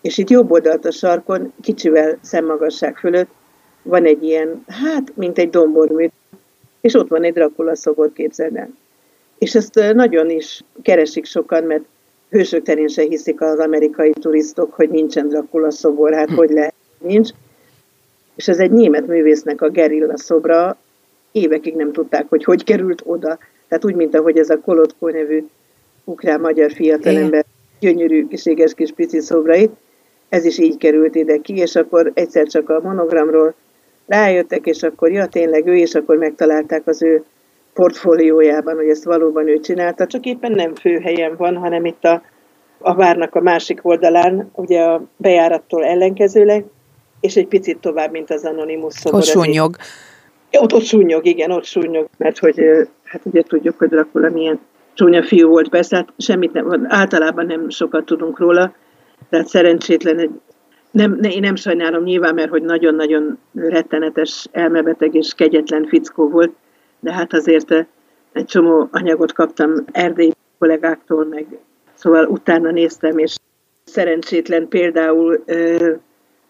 És 0.00 0.18
itt 0.18 0.30
jobb 0.30 0.50
oldalt 0.50 0.84
a 0.84 0.90
sarkon, 0.90 1.52
kicsivel 1.60 2.18
szemmagasság 2.22 2.96
fölött 2.96 3.28
van 3.82 4.04
egy 4.04 4.22
ilyen, 4.22 4.64
hát, 4.66 5.16
mint 5.16 5.38
egy 5.38 5.50
dombormű, 5.50 6.08
és 6.80 6.94
ott 6.94 7.08
van 7.08 7.22
egy 7.22 7.32
Dracula 7.32 7.76
szobor, 7.76 8.12
képzeld 8.12 8.56
el. 8.56 8.70
És 9.38 9.54
ezt 9.54 9.92
nagyon 9.94 10.30
is 10.30 10.64
keresik 10.82 11.24
sokan, 11.24 11.64
mert 11.64 11.84
hősök 12.30 12.62
terén 12.62 12.88
se 12.88 13.02
hiszik 13.02 13.40
az 13.40 13.58
amerikai 13.58 14.12
turistok, 14.12 14.72
hogy 14.72 14.90
nincsen 14.90 15.28
Dracula 15.28 15.70
szobor, 15.70 16.14
hát 16.14 16.28
hm. 16.28 16.34
hogy 16.34 16.50
lehet, 16.50 16.74
nincs. 16.98 17.30
És 18.34 18.48
ez 18.48 18.58
egy 18.58 18.70
német 18.70 19.06
művésznek 19.06 19.62
a 19.62 19.68
gerilla 19.68 20.18
szobra, 20.18 20.76
évekig 21.32 21.74
nem 21.74 21.92
tudták, 21.92 22.28
hogy 22.28 22.44
hogy 22.44 22.64
került 22.64 23.02
oda. 23.04 23.38
Tehát 23.68 23.84
úgy, 23.84 23.94
mint 23.94 24.14
ahogy 24.14 24.38
ez 24.38 24.50
a 24.50 24.60
Kolotkó 24.60 25.08
nevű 25.08 25.46
ukrán-magyar 26.04 26.72
fiatalember 26.72 27.44
gyönyörű, 27.80 28.26
kiséges 28.26 28.74
kis 28.74 28.92
pici 28.92 29.20
szobrait, 29.20 29.70
ez 30.30 30.44
is 30.44 30.58
így 30.58 30.76
került 30.76 31.14
ide 31.14 31.36
ki, 31.36 31.56
és 31.56 31.74
akkor 31.74 32.10
egyszer 32.14 32.46
csak 32.46 32.68
a 32.68 32.80
monogramról 32.82 33.54
rájöttek, 34.06 34.66
és 34.66 34.82
akkor 34.82 35.10
ja, 35.10 35.26
tényleg 35.26 35.66
ő, 35.66 35.76
és 35.76 35.94
akkor 35.94 36.16
megtalálták 36.16 36.86
az 36.86 37.02
ő 37.02 37.24
portfóliójában, 37.74 38.74
hogy 38.74 38.88
ezt 38.88 39.04
valóban 39.04 39.48
ő 39.48 39.60
csinálta, 39.60 40.06
csak 40.06 40.24
éppen 40.24 40.52
nem 40.52 40.74
főhelyen 40.74 41.36
van, 41.36 41.56
hanem 41.56 41.84
itt 41.84 42.04
a, 42.04 42.22
a 42.78 42.94
várnak 42.94 43.34
a 43.34 43.40
másik 43.40 43.80
oldalán, 43.82 44.50
ugye 44.54 44.82
a 44.82 45.02
bejárattól 45.16 45.84
ellenkezőleg, 45.84 46.64
és 47.20 47.36
egy 47.36 47.46
picit 47.46 47.78
tovább, 47.78 48.10
mint 48.10 48.30
az 48.30 48.44
Anonymous 48.44 48.94
szobor. 48.94 49.18
Ott 49.18 49.26
súnyog. 49.26 49.76
Ott, 50.52 50.72
ott 50.72 50.84
súnyog, 50.84 51.26
igen, 51.26 51.50
ott 51.50 51.64
súnyog, 51.64 52.08
mert 52.16 52.38
hogy 52.38 52.60
hát 53.04 53.20
ugye 53.24 53.42
tudjuk, 53.42 53.78
hogy 53.78 53.88
Dracula 53.88 54.30
milyen 54.30 54.60
csúnya 54.94 55.22
fiú 55.22 55.48
volt, 55.48 55.68
persze, 55.68 55.96
hát 55.96 56.08
semmit 56.18 56.52
nem, 56.52 56.86
általában 56.88 57.46
nem 57.46 57.68
sokat 57.68 58.04
tudunk 58.04 58.38
róla, 58.38 58.74
tehát 59.28 59.46
szerencsétlen 59.46 60.18
egy 60.18 60.30
nem, 60.90 61.18
ne, 61.20 61.28
én 61.28 61.40
nem 61.40 61.56
sajnálom 61.56 62.02
nyilván, 62.02 62.34
mert 62.34 62.50
hogy 62.50 62.62
nagyon-nagyon 62.62 63.38
rettenetes, 63.54 64.46
elmebeteg 64.52 65.14
és 65.14 65.32
kegyetlen 65.36 65.86
fickó 65.86 66.28
volt, 66.28 66.52
de 67.00 67.12
hát 67.12 67.32
azért 67.32 67.70
egy 68.32 68.44
csomó 68.44 68.88
anyagot 68.92 69.32
kaptam 69.32 69.70
erdélyi 69.92 70.32
kollégáktól, 70.58 71.24
meg 71.24 71.46
szóval 71.94 72.24
utána 72.24 72.70
néztem, 72.70 73.18
és 73.18 73.36
szerencsétlen 73.84 74.68
például 74.68 75.44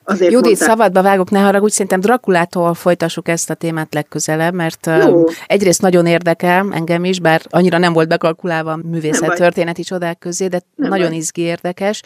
Azért 0.04 0.32
Judit, 0.32 0.46
mondták... 0.46 0.68
szabadba 0.68 1.02
vágok, 1.02 1.30
ne 1.30 1.38
haragudj, 1.38 1.72
szerintem 1.72 2.00
Drakulától 2.00 2.74
folytassuk 2.74 3.28
ezt 3.28 3.50
a 3.50 3.54
témát 3.54 3.94
legközelebb, 3.94 4.54
mert 4.54 4.90
Jó. 5.06 5.24
egyrészt 5.46 5.82
nagyon 5.82 6.06
érdekel 6.06 6.66
engem 6.72 7.04
is, 7.04 7.20
bár 7.20 7.40
annyira 7.48 7.78
nem 7.78 7.92
volt 7.92 8.08
bekalkulálva 8.08 8.72
a 8.72 8.80
művészet 8.90 9.34
történeti 9.34 9.82
csodák 9.82 10.18
közé, 10.18 10.46
de 10.46 10.60
nem 10.74 10.88
nagyon 10.88 11.08
baj. 11.08 11.16
izgi 11.16 11.42
érdekes. 11.42 12.02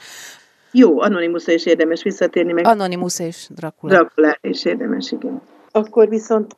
Jó, 0.77 1.01
Anonymusza 1.01 1.53
is 1.53 1.67
érdemes 1.67 2.03
visszatérni. 2.03 2.53
Meg 2.53 2.67
Anonymous 2.67 3.19
és 3.19 3.49
Dracula. 3.55 3.93
Dracula 3.93 4.37
is 4.41 4.65
érdemes, 4.65 5.13
igen. 5.13 5.43
Akkor 5.71 6.09
viszont 6.09 6.57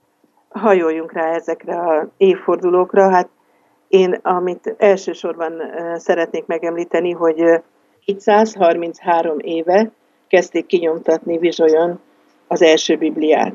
hajoljunk 0.49 1.13
rá 1.13 1.35
ezekre 1.35 1.77
a 1.77 2.09
évfordulókra. 2.17 3.11
Hát 3.11 3.29
én, 3.89 4.19
amit 4.23 4.75
elsősorban 4.79 5.53
szeretnék 5.97 6.47
megemlíteni, 6.47 7.11
hogy 7.11 7.43
itt 8.05 8.21
133 8.21 9.39
éve 9.39 9.91
kezdték 10.29 10.67
kinyomtatni 10.67 11.39
Vizsolyon 11.39 12.01
az 12.47 12.63
első 12.63 12.97
Bibliát. 12.97 13.55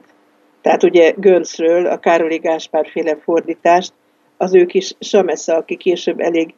Tehát 0.61 0.83
ugye 0.83 1.13
Gönczről, 1.17 1.85
a 1.85 1.99
Károli 1.99 2.37
Gáspár 2.37 2.87
féle 2.87 3.15
fordítást, 3.15 3.93
az 4.37 4.55
ő 4.55 4.65
kis 4.65 4.95
Samesza, 4.99 5.55
aki 5.55 5.75
később 5.75 6.19
elég 6.19 6.53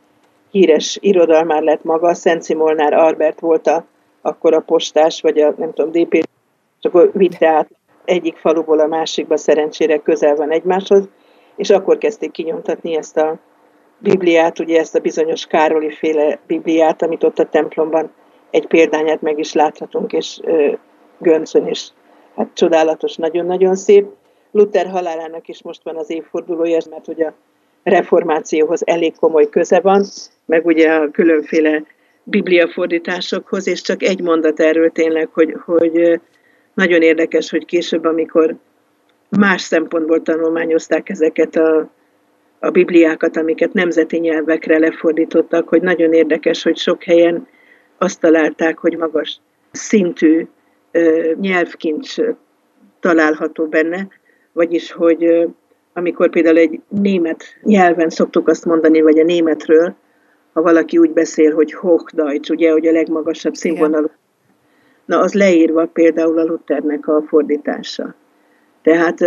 híres 0.51 0.97
irodalmár 1.01 1.61
lett 1.61 1.83
maga, 1.83 2.13
Szent 2.13 2.45
Simolnár 2.45 2.93
Albert 2.93 3.39
volt 3.39 3.67
a, 3.67 3.85
akkor 4.25 4.53
a 4.53 4.59
postás, 4.59 5.21
vagy 5.21 5.39
a 5.39 5.53
nem 5.57 5.73
tudom, 5.73 5.91
DP, 5.91 6.13
és 6.13 6.25
akkor 6.81 7.11
vitte 7.13 7.47
át 7.47 7.69
egyik 8.05 8.37
faluból 8.37 8.79
a 8.79 8.87
másikba, 8.87 9.37
szerencsére 9.37 9.97
közel 9.97 10.35
van 10.35 10.51
egymáshoz, 10.51 11.09
és 11.55 11.69
akkor 11.69 11.97
kezdték 11.97 12.31
kinyomtatni 12.31 12.95
ezt 12.95 13.17
a 13.17 13.39
Bibliát, 13.97 14.59
ugye 14.59 14.79
ezt 14.79 14.95
a 14.95 14.99
bizonyos 14.99 15.45
Károli 15.45 15.91
féle 15.91 16.39
Bibliát, 16.47 17.01
amit 17.01 17.23
ott 17.23 17.39
a 17.39 17.49
templomban 17.49 18.11
egy 18.49 18.67
példányát 18.67 19.21
meg 19.21 19.39
is 19.39 19.53
láthatunk, 19.53 20.13
és 20.13 20.39
Göncön 21.17 21.67
is. 21.67 21.91
Hát 22.35 22.47
csodálatos, 22.53 23.15
nagyon-nagyon 23.15 23.75
szép. 23.75 24.05
Luther 24.51 24.87
halálának 24.87 25.47
is 25.47 25.61
most 25.63 25.83
van 25.83 25.95
az 25.95 26.09
évfordulója, 26.09 26.79
mert 26.89 27.07
ugye 27.07 27.25
a 27.25 27.33
reformációhoz 27.83 28.87
elég 28.87 29.15
komoly 29.15 29.49
köze 29.49 29.79
van, 29.79 30.03
meg 30.45 30.65
ugye 30.65 30.91
a 30.91 31.11
különféle 31.11 31.83
bibliafordításokhoz, 32.23 33.67
és 33.67 33.81
csak 33.81 34.03
egy 34.03 34.21
mondat 34.21 34.59
erről 34.59 34.89
tényleg, 34.89 35.29
hogy, 35.31 35.55
hogy 35.65 36.19
nagyon 36.73 37.01
érdekes, 37.01 37.49
hogy 37.49 37.65
később, 37.65 38.05
amikor 38.05 38.55
más 39.29 39.61
szempontból 39.61 40.21
tanulmányozták 40.21 41.09
ezeket 41.09 41.55
a, 41.55 41.89
a 42.59 42.69
bibliákat, 42.69 43.37
amiket 43.37 43.73
nemzeti 43.73 44.17
nyelvekre 44.17 44.77
lefordítottak, 44.77 45.67
hogy 45.67 45.81
nagyon 45.81 46.13
érdekes, 46.13 46.63
hogy 46.63 46.77
sok 46.77 47.03
helyen 47.03 47.47
azt 47.97 48.19
találták, 48.19 48.77
hogy 48.77 48.97
magas 48.97 49.39
szintű 49.71 50.47
nyelvkincs 51.39 52.15
található 52.99 53.67
benne, 53.67 54.07
vagyis, 54.51 54.91
hogy 54.91 55.47
amikor 55.93 56.29
például 56.29 56.57
egy 56.57 56.81
német 56.87 57.43
nyelven 57.61 58.09
szoktuk 58.09 58.47
azt 58.47 58.65
mondani, 58.65 59.01
vagy 59.01 59.19
a 59.19 59.23
németről, 59.23 59.95
ha 60.53 60.61
valaki 60.61 60.97
úgy 60.97 61.11
beszél, 61.11 61.53
hogy 61.53 61.73
Hochdeutsch, 61.73 62.51
ugye, 62.51 62.71
hogy 62.71 62.87
a 62.87 62.91
legmagasabb 62.91 63.53
színvonalú, 63.53 64.09
na 65.05 65.19
az 65.19 65.33
leírva 65.33 65.85
például 65.85 66.39
a 66.39 66.43
Luthernek 66.43 67.07
a 67.07 67.23
fordítása. 67.27 68.15
Tehát 68.81 69.19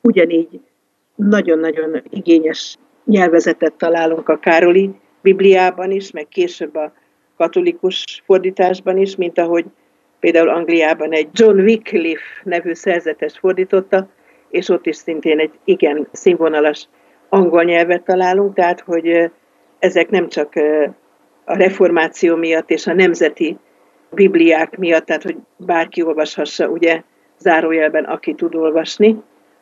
ugyanígy 0.00 0.60
nagyon-nagyon 1.14 2.02
igényes 2.10 2.76
nyelvezetet 3.04 3.72
találunk 3.72 4.28
a 4.28 4.38
Károli 4.38 4.90
Bibliában 5.20 5.90
is, 5.90 6.10
meg 6.10 6.28
később 6.28 6.76
a 6.76 6.92
katolikus 7.36 8.22
fordításban 8.26 8.96
is, 8.96 9.16
mint 9.16 9.38
ahogy 9.38 9.64
például 10.20 10.48
Angliában 10.48 11.12
egy 11.12 11.28
John 11.32 11.60
Wycliffe 11.60 12.40
nevű 12.44 12.72
szerzetes 12.72 13.38
fordította, 13.38 14.08
és 14.50 14.68
ott 14.68 14.86
is 14.86 14.96
szintén 14.96 15.38
egy 15.38 15.52
igen 15.64 16.08
színvonalas 16.12 16.88
angol 17.28 17.62
nyelvet 17.62 18.02
találunk, 18.02 18.54
tehát 18.54 18.80
hogy 18.80 19.30
ezek 19.78 20.10
nem 20.10 20.28
csak 20.28 20.52
a 21.44 21.56
reformáció 21.56 22.36
miatt 22.36 22.70
és 22.70 22.86
a 22.86 22.92
nemzeti 22.92 23.58
bibliák 24.10 24.78
miatt, 24.78 25.04
tehát 25.04 25.22
hogy 25.22 25.36
bárki 25.56 26.02
olvashassa, 26.02 26.68
ugye 26.68 27.02
zárójelben, 27.38 28.04
aki 28.04 28.34
tud 28.34 28.54
olvasni, 28.54 29.16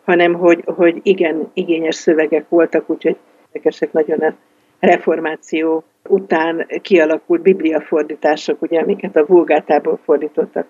hanem 0.04 0.34
hogy, 0.34 0.62
hogy 0.64 1.00
igen, 1.02 1.50
igényes 1.54 1.94
szövegek 1.94 2.48
voltak, 2.48 2.90
úgyhogy 2.90 3.16
érdekesek 3.52 3.92
nagyon 3.92 4.20
a 4.20 4.34
reformáció 4.80 5.84
után 6.08 6.66
kialakult 6.82 7.42
bibliafordítások, 7.42 8.62
ugye, 8.62 8.80
amiket 8.80 9.16
a 9.16 9.26
vulgátából 9.26 9.98
fordítottak. 10.04 10.66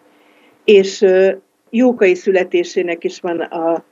És 0.65 1.05
Jókai 1.71 2.15
születésének 2.15 3.05
is 3.05 3.21
van 3.21 3.41
a 3.41 3.85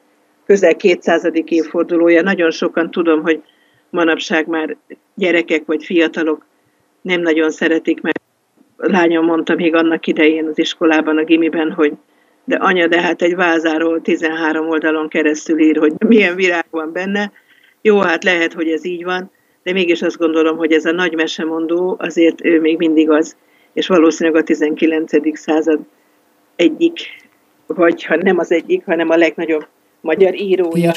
közel 0.47 0.77
200. 0.77 1.31
évfordulója. 1.45 2.23
Nagyon 2.23 2.51
sokan 2.51 2.91
tudom, 2.91 3.23
hogy 3.23 3.43
manapság 3.91 4.47
már 4.47 4.77
gyerekek 5.15 5.65
vagy 5.67 5.85
fiatalok 5.85 6.45
nem 7.01 7.21
nagyon 7.21 7.51
szeretik, 7.51 8.01
mert 8.01 8.21
lányom 8.77 9.25
mondta 9.25 9.55
még 9.55 9.75
annak 9.75 10.07
idején 10.07 10.47
az 10.47 10.59
iskolában, 10.59 11.19
a 11.19 11.25
gimiben, 11.25 11.73
hogy 11.73 11.93
de 12.45 12.57
anya, 12.57 12.87
de 12.87 13.01
hát 13.01 13.23
egy 13.23 13.35
vázáról 13.35 14.03
13 14.03 14.69
oldalon 14.69 15.09
keresztül 15.09 15.61
ír, 15.61 15.77
hogy 15.77 15.93
milyen 16.07 16.35
virág 16.35 16.67
van 16.71 16.93
benne. 16.93 17.33
Jó, 17.81 17.99
hát 17.99 18.25
lehet, 18.25 18.53
hogy 18.53 18.69
ez 18.69 18.85
így 18.85 19.05
van, 19.05 19.31
de 19.63 19.73
mégis 19.73 20.03
azt 20.03 20.19
gondolom, 20.19 20.57
hogy 20.57 20.73
ez 20.73 20.85
a 20.85 20.93
nagy 20.93 21.15
mesemondó 21.15 21.97
azért 21.99 22.45
ő 22.45 22.61
még 22.61 22.77
mindig 22.79 23.11
az, 23.11 23.37
és 23.73 23.87
valószínűleg 23.87 24.43
a 24.43 24.45
19. 24.45 25.39
század 25.39 25.81
egyik, 26.57 27.01
vagy 27.67 28.05
ha 28.05 28.17
nem 28.17 28.39
az 28.39 28.53
egyik, 28.53 28.85
hanem 28.85 29.11
a 29.11 29.17
legnagyobb 29.17 29.67
magyar 30.01 30.35
írója. 30.35 30.93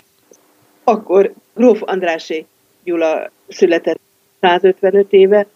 Akkor 0.84 1.34
Gróf 1.54 1.82
Andrásé 1.86 2.46
Gyula 2.84 3.32
született 3.48 4.00
155 4.42 5.14
éve, 5.14 5.48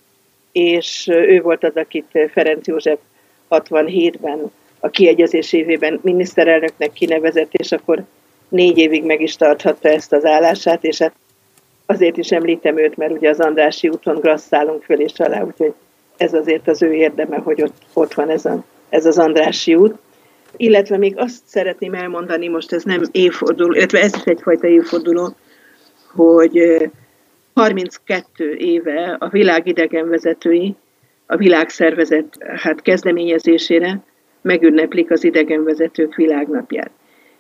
és 0.52 1.08
ő 1.08 1.42
volt 1.42 1.64
az, 1.64 1.76
akit 1.76 2.30
Ferenc 2.32 2.68
József 2.68 3.00
67-ben 3.50 4.52
a 4.80 4.90
kiegyezés 4.90 5.54
évében 5.54 6.00
miniszterelnöknek 6.04 6.92
kinevezett, 6.94 7.54
és 7.54 7.72
akkor 7.72 8.04
négy 8.50 8.78
évig 8.78 9.04
meg 9.04 9.22
is 9.22 9.36
tarthatta 9.36 9.90
ezt 9.90 10.14
az 10.14 10.26
állását, 10.26 10.84
és 10.84 10.98
hát 10.98 11.14
azért 11.86 12.18
is 12.18 12.32
említem 12.32 12.78
őt, 12.78 12.98
mert 12.98 13.12
ugye 13.12 13.30
az 13.30 13.40
Andrási 13.40 13.90
úton 13.90 14.20
grasszálunk 14.20 14.84
föl 14.84 15.00
és 15.00 15.20
alá, 15.20 15.42
úgyhogy 15.42 15.74
ez 16.18 16.34
azért 16.34 16.68
az 16.68 16.82
ő 16.82 16.94
érdeme, 16.94 17.38
hogy 17.38 17.62
ott, 17.62 17.76
ott 17.94 18.14
van 18.14 18.30
ez, 18.30 18.46
a, 18.46 18.64
ez 18.90 19.06
az 19.06 19.18
Andrási 19.18 19.76
út. 19.76 19.96
Illetve 20.58 20.98
még 20.98 21.18
azt 21.18 21.42
szeretném 21.46 21.94
elmondani, 21.94 22.48
most 22.48 22.74
ez 22.74 22.84
nem 22.84 23.02
évforduló, 23.12 23.74
illetve 23.74 24.00
ez 24.00 24.16
is 24.16 24.24
egyfajta 24.24 24.68
évforduló, 24.68 25.36
hogy 26.14 26.58
32 27.54 28.54
éve 28.54 29.16
a 29.20 29.30
világ 29.30 29.68
idegenvezetői 29.68 30.76
a 31.26 31.38
világszervezet 31.38 32.38
hát 32.40 32.82
kezdeményezésére 32.82 34.04
megünneplik 34.42 35.12
az 35.12 35.24
idegenvezetők 35.24 36.16
világnapját. 36.16 36.92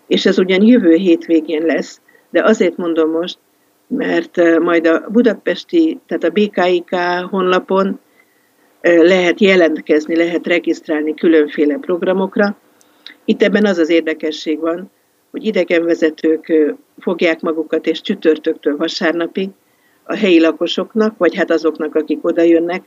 És 0.08 0.26
ez 0.26 0.40
ugyan 0.40 0.66
jövő 0.66 0.94
hétvégén 0.94 1.66
lesz, 1.66 2.02
de 2.30 2.44
azért 2.44 2.78
mondom 2.78 3.12
most, 3.12 3.38
mert 3.88 4.60
majd 4.60 4.88
a 4.88 5.10
budapesti, 5.10 6.00
tehát 6.08 6.24
a 6.24 6.30
BKIK 6.30 6.96
honlapon 7.30 8.00
lehet 8.82 9.40
jelentkezni, 9.40 10.16
lehet 10.16 10.48
regisztrálni 10.48 11.14
különféle 11.14 11.78
programokra. 11.78 12.58
Itt 13.26 13.42
ebben 13.42 13.66
az 13.66 13.78
az 13.78 13.90
érdekesség 13.90 14.60
van, 14.60 14.92
hogy 15.32 15.46
idegenvezetők 15.46 16.54
fogják 17.00 17.42
magukat, 17.42 17.88
és 17.88 18.02
csütörtöktől 18.02 18.78
vasárnapig 18.78 19.50
a 20.12 20.16
helyi 20.16 20.40
lakosoknak, 20.40 21.18
vagy 21.18 21.36
hát 21.36 21.52
azoknak, 21.52 21.96
akik 21.96 22.26
oda 22.26 22.42
jönnek, 22.42 22.84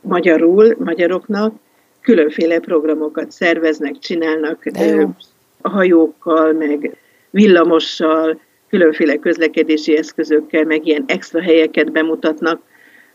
magyarul, 0.00 0.76
magyaroknak 0.78 1.54
különféle 2.00 2.58
programokat 2.58 3.30
szerveznek, 3.30 3.98
csinálnak 3.98 4.70
hajókkal, 5.62 6.52
meg 6.52 6.96
villamossal, 7.30 8.40
különféle 8.68 9.16
közlekedési 9.16 9.96
eszközökkel, 9.96 10.64
meg 10.64 10.86
ilyen 10.86 11.04
extra 11.06 11.42
helyeket 11.42 11.92
bemutatnak, 11.92 12.60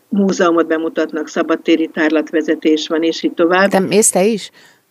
múzeumot 0.08 0.66
bemutatnak, 0.66 1.28
szabadtéri 1.28 1.86
tárlatvezetés 1.86 2.88
van, 2.88 3.02
és 3.02 3.22
így 3.22 3.32
tovább. 3.32 3.70
De 3.70 3.80
mész 3.80 4.10
te 4.10 4.24
is? 4.24 4.50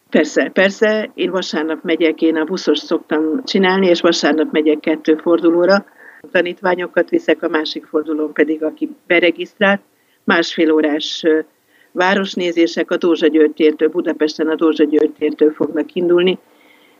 Persze, 0.09 0.49
persze. 0.53 1.11
Én 1.13 1.31
vasárnap 1.31 1.83
megyek, 1.83 2.21
én 2.21 2.35
a 2.35 2.43
buszos 2.43 2.79
szoktam 2.79 3.43
csinálni, 3.43 3.87
és 3.87 4.01
vasárnap 4.01 4.51
megyek 4.51 4.79
kettő 4.79 5.15
fordulóra. 5.15 5.85
Tanítványokat 6.31 7.09
viszek, 7.09 7.43
a 7.43 7.47
másik 7.47 7.85
fordulón 7.85 8.33
pedig, 8.33 8.63
aki 8.63 8.95
beregisztrált, 9.07 9.81
másfél 10.23 10.71
órás 10.71 11.23
városnézések 11.91 12.91
a 12.91 12.97
Dózsa 12.97 13.27
Györgytértől, 13.27 13.89
Budapesten 13.89 14.47
a 14.47 14.55
Dózsa 14.55 14.83
Györgytértől 14.83 15.51
fognak 15.51 15.93
indulni, 15.93 16.37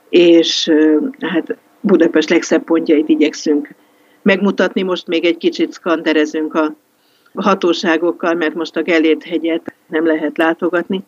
és 0.09 0.71
hát 1.19 1.57
Budapest 1.79 2.29
legszebb 2.29 2.63
pontjait 2.63 3.09
igyekszünk 3.09 3.75
megmutatni. 4.21 4.81
Most 4.81 5.07
még 5.07 5.25
egy 5.25 5.37
kicsit 5.37 5.73
skanderezünk 5.73 6.53
a 6.53 6.75
hatóságokkal, 7.33 8.33
mert 8.33 8.53
most 8.53 8.75
a 8.75 8.81
Gellért 8.81 9.23
hegyet 9.23 9.73
nem 9.87 10.05
lehet 10.05 10.37
látogatni, 10.37 11.03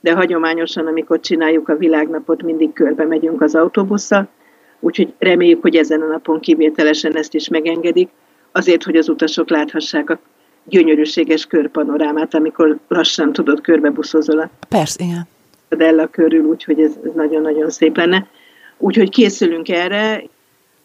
de 0.00 0.12
hagyományosan, 0.12 0.86
amikor 0.86 1.20
csináljuk 1.20 1.68
a 1.68 1.76
világnapot, 1.76 2.42
mindig 2.42 2.72
körbe 2.72 3.04
megyünk 3.04 3.42
az 3.42 3.54
autóbusszal, 3.54 4.28
úgyhogy 4.80 5.12
reméljük, 5.18 5.62
hogy 5.62 5.76
ezen 5.76 6.02
a 6.02 6.06
napon 6.06 6.40
kivételesen 6.40 7.16
ezt 7.16 7.34
is 7.34 7.48
megengedik, 7.48 8.08
azért, 8.52 8.82
hogy 8.82 8.96
az 8.96 9.08
utasok 9.08 9.50
láthassák 9.50 10.10
a 10.10 10.18
gyönyörűséges 10.64 11.46
körpanorámát, 11.46 12.34
amikor 12.34 12.78
lassan 12.88 13.32
tudod 13.32 13.60
körbebuszozol 13.60 14.38
a 14.38 14.50
Persze, 14.68 15.04
igen. 15.04 15.28
Della 15.68 16.06
körül, 16.06 16.44
úgyhogy 16.44 16.80
ez, 16.80 16.92
ez 17.04 17.10
nagyon-nagyon 17.14 17.70
szép 17.70 17.96
lenne. 17.96 18.26
Úgyhogy 18.78 19.10
készülünk 19.10 19.68
erre, 19.68 20.22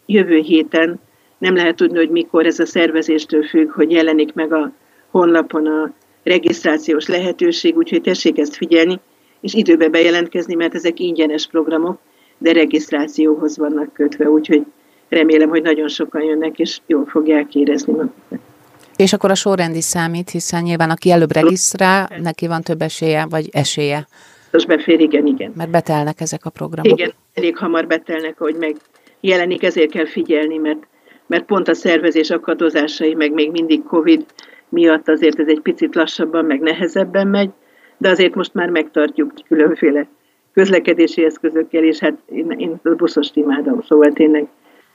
jövő 0.06 0.38
héten 0.38 1.00
nem 1.38 1.56
lehet 1.56 1.76
tudni, 1.76 1.98
hogy 1.98 2.10
mikor 2.10 2.46
ez 2.46 2.60
a 2.60 2.66
szervezéstől 2.66 3.44
függ, 3.44 3.72
hogy 3.72 3.92
jelenik 3.92 4.34
meg 4.34 4.54
a 4.54 4.72
honlapon 5.10 5.68
a 5.68 5.92
regisztrációs 6.24 7.08
lehetőség, 7.08 7.78
úgyhogy 7.78 8.02
tessék 8.02 8.38
ezt 8.38 8.56
figyelni, 8.56 9.00
és 9.40 9.54
időbe 9.54 9.90
bejelentkezni, 9.90 10.56
mert 10.56 10.76
ezek 10.76 11.00
ingyenes 11.00 11.48
programok, 11.48 12.00
de 12.42 12.52
regisztrációhoz 12.52 13.58
vannak 13.58 13.94
kötve, 13.94 14.30
úgyhogy 14.30 14.66
remélem, 15.10 15.50
hogy 15.50 15.62
nagyon 15.62 15.88
sokan 15.88 16.24
jönnek, 16.24 16.60
és 16.60 16.80
jól 16.86 17.06
fogják 17.06 17.56
érezni 17.56 17.94
magukat. 17.94 18.40
És 18.96 19.14
akkor 19.14 19.32
a 19.32 19.36
sorrendi 19.36 19.82
számít, 19.82 20.30
hiszen 20.30 20.64
nyilván 20.64 20.90
aki 20.90 21.12
előbb 21.12 21.34
regisztrál, 21.34 22.10
neki 22.22 22.48
van 22.48 22.62
több 22.62 22.82
esélye, 22.82 23.26
vagy 23.30 23.50
esélye. 23.52 24.08
Most 24.52 24.68
befér, 24.68 25.00
igen, 25.00 25.26
igen. 25.26 25.54
Mert 25.56 25.70
betelnek 25.70 26.22
ezek 26.22 26.46
a 26.46 26.50
programok. 26.50 27.00
Igen, 27.00 27.14
elég 27.34 27.58
hamar 27.58 27.88
betelnek, 27.88 28.38
hogy 28.38 28.56
megjelenik, 28.56 29.64
ezért 29.64 29.92
kell 29.92 30.08
figyelni, 30.08 30.58
mert, 30.58 30.88
mert 31.28 31.46
pont 31.46 31.68
a 31.68 31.74
szervezés 31.74 32.30
akadozásai, 32.30 33.14
meg 33.14 33.32
még 33.34 33.52
mindig 33.52 33.84
Covid 33.84 34.26
miatt 34.70 35.10
azért 35.10 35.40
ez 35.40 35.48
egy 35.48 35.62
picit 35.62 35.96
lassabban, 35.96 36.46
meg 36.46 36.60
nehezebben 36.60 37.28
megy, 37.28 37.50
de 37.98 38.10
azért 38.10 38.36
most 38.36 38.54
már 38.54 38.70
megtartjuk 38.70 39.34
különféle 39.48 40.08
közlekedési 40.54 41.26
eszközökkel, 41.26 41.84
és 41.84 42.00
hát 42.00 42.18
én, 42.34 42.52
én 42.58 42.80
a 42.84 42.90
buszost 42.90 43.36
imádom, 43.36 43.82
szóval 43.82 44.12
tényleg 44.12 44.48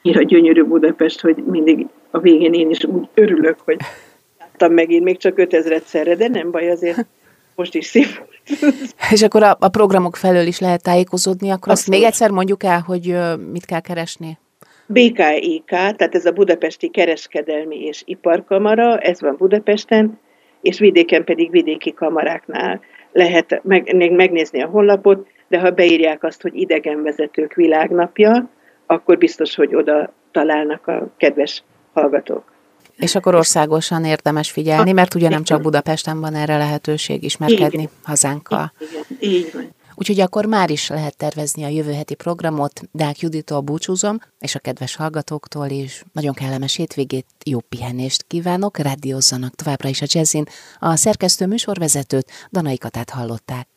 a 0.03 0.23
gyönyörű 0.23 0.63
Budapest, 0.63 1.21
hogy 1.21 1.37
mindig 1.37 1.87
a 2.11 2.19
végén 2.19 2.53
én 2.53 2.71
is 2.71 2.85
úgy 2.85 3.09
örülök, 3.15 3.57
hogy 3.65 3.77
láttam 4.39 4.73
megint 4.73 5.05
még 5.05 5.17
csak 5.17 5.39
5000 5.39 5.83
szerre, 5.85 6.15
de 6.15 6.29
nem 6.29 6.51
baj, 6.51 6.71
azért 6.71 7.07
most 7.55 7.75
is 7.75 7.87
szép. 7.87 8.07
És 9.13 9.23
akkor 9.23 9.43
a, 9.43 9.57
a 9.61 9.69
programok 9.69 10.17
felől 10.17 10.47
is 10.47 10.59
lehet 10.59 10.83
tájékozódni, 10.83 11.51
akkor 11.51 11.73
azt, 11.73 11.81
azt 11.81 11.89
még 11.89 12.03
egyszer 12.03 12.31
mondjuk 12.31 12.63
el, 12.63 12.81
hogy 12.81 13.17
mit 13.53 13.65
kell 13.65 13.81
keresni? 13.81 14.39
BKIK, 14.87 15.65
tehát 15.65 16.15
ez 16.15 16.27
a 16.27 16.33
Budapesti 16.33 16.89
Kereskedelmi 16.89 17.85
és 17.85 18.03
Iparkamara, 18.05 18.99
ez 18.99 19.21
van 19.21 19.37
Budapesten, 19.39 20.19
és 20.61 20.79
vidéken 20.79 21.25
pedig 21.25 21.51
vidéki 21.51 21.95
kamaráknál 21.95 22.81
lehet 23.13 23.61
meg, 23.63 24.13
megnézni 24.13 24.63
a 24.63 24.67
honlapot, 24.67 25.27
de 25.49 25.61
ha 25.61 25.71
beírják 25.71 26.23
azt, 26.23 26.43
hogy 26.43 26.55
idegenvezetők 26.55 27.55
világnapja, 27.55 28.49
akkor 28.87 29.19
biztos, 29.19 29.55
hogy 29.55 29.75
oda 29.75 30.13
találnak 30.31 30.87
a 30.87 31.09
kedves 31.17 31.63
hallgatók. 31.93 32.55
És 32.97 33.15
akkor 33.15 33.35
országosan 33.35 34.05
érdemes 34.05 34.51
figyelni, 34.51 34.93
mert 34.93 35.15
ugye 35.15 35.29
nem 35.29 35.43
csak 35.43 35.63
Budapesten 35.63 36.21
van 36.21 36.35
erre 36.35 36.57
lehetőség 36.57 37.23
ismerkedni 37.23 37.83
így, 37.83 37.89
hazánkkal. 38.03 38.73
Igen, 38.79 39.33
így 39.33 39.51
van. 39.53 39.75
Úgyhogy 39.99 40.21
akkor 40.21 40.47
már 40.47 40.71
is 40.71 40.89
lehet 40.89 41.17
tervezni 41.17 41.65
a 41.65 41.69
jövő 41.69 41.93
heti 41.93 42.15
programot. 42.15 42.81
Dák 42.93 43.21
Juditól 43.21 43.61
búcsúzom, 43.61 44.19
és 44.39 44.55
a 44.55 44.59
kedves 44.59 44.97
hallgatóktól 44.97 45.67
is 45.67 46.05
nagyon 46.13 46.35
kellemes 46.35 46.77
hétvégét, 46.77 47.27
jó 47.45 47.59
pihenést 47.61 48.25
kívánok, 48.27 48.79
rádiózzanak 48.79 49.55
továbbra 49.55 49.89
is 49.89 50.03
a 50.03 50.07
jazzin. 50.09 50.45
A 50.79 50.97
szerkesztő 50.97 51.47
műsorvezetőt, 51.47 52.31
Danai 52.53 52.79
Katát 52.79 53.11
hallották. 53.11 53.69